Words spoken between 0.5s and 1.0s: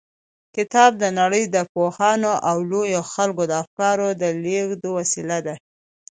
کتاب